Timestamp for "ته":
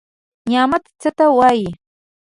1.17-1.25